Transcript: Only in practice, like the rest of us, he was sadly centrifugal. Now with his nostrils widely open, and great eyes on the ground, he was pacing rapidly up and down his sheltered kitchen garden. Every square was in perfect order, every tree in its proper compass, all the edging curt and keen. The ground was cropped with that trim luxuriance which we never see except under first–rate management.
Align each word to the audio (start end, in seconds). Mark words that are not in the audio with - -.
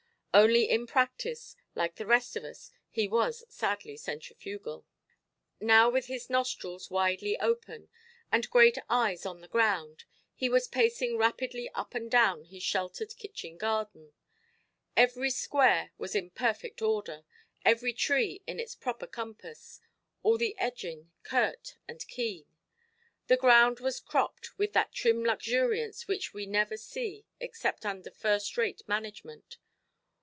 Only 0.33 0.69
in 0.69 0.87
practice, 0.87 1.57
like 1.75 1.95
the 1.95 2.05
rest 2.05 2.37
of 2.37 2.45
us, 2.45 2.71
he 2.89 3.05
was 3.05 3.43
sadly 3.49 3.97
centrifugal. 3.97 4.85
Now 5.59 5.89
with 5.89 6.05
his 6.05 6.29
nostrils 6.29 6.89
widely 6.89 7.37
open, 7.41 7.89
and 8.31 8.49
great 8.49 8.77
eyes 8.89 9.25
on 9.25 9.41
the 9.41 9.49
ground, 9.49 10.05
he 10.33 10.47
was 10.47 10.69
pacing 10.69 11.17
rapidly 11.17 11.69
up 11.75 11.93
and 11.93 12.09
down 12.09 12.45
his 12.45 12.63
sheltered 12.63 13.17
kitchen 13.17 13.57
garden. 13.57 14.13
Every 14.95 15.31
square 15.31 15.91
was 15.97 16.15
in 16.15 16.29
perfect 16.29 16.81
order, 16.81 17.25
every 17.65 17.91
tree 17.91 18.41
in 18.47 18.57
its 18.57 18.73
proper 18.73 19.07
compass, 19.07 19.81
all 20.23 20.37
the 20.37 20.55
edging 20.57 21.11
curt 21.23 21.75
and 21.89 22.07
keen. 22.07 22.45
The 23.27 23.35
ground 23.35 23.81
was 23.81 23.99
cropped 23.99 24.57
with 24.57 24.71
that 24.71 24.93
trim 24.93 25.25
luxuriance 25.25 26.07
which 26.07 26.33
we 26.33 26.45
never 26.45 26.77
see 26.77 27.25
except 27.41 27.85
under 27.85 28.09
first–rate 28.09 28.87
management. 28.87 29.57